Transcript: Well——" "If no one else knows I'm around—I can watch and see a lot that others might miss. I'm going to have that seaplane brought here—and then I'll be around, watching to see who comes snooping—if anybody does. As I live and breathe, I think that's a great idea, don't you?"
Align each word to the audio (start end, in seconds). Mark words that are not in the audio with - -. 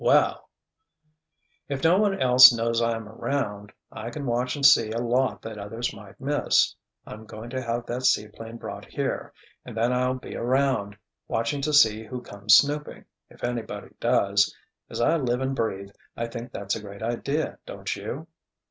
Well——" 0.03 0.49
"If 1.69 1.83
no 1.83 1.99
one 1.99 2.19
else 2.19 2.51
knows 2.51 2.81
I'm 2.81 3.07
around—I 3.07 4.09
can 4.09 4.25
watch 4.25 4.55
and 4.55 4.65
see 4.65 4.89
a 4.89 4.97
lot 4.97 5.43
that 5.43 5.59
others 5.59 5.93
might 5.93 6.19
miss. 6.19 6.73
I'm 7.05 7.27
going 7.27 7.51
to 7.51 7.61
have 7.61 7.85
that 7.85 8.05
seaplane 8.07 8.57
brought 8.57 8.85
here—and 8.85 9.77
then 9.77 9.93
I'll 9.93 10.15
be 10.15 10.35
around, 10.35 10.97
watching 11.27 11.61
to 11.61 11.71
see 11.71 12.03
who 12.03 12.19
comes 12.19 12.55
snooping—if 12.55 13.43
anybody 13.43 13.89
does. 13.99 14.55
As 14.89 14.99
I 14.99 15.17
live 15.17 15.39
and 15.39 15.55
breathe, 15.55 15.91
I 16.17 16.25
think 16.25 16.51
that's 16.51 16.75
a 16.75 16.81
great 16.81 17.03
idea, 17.03 17.59
don't 17.67 17.95
you?" 17.95 18.25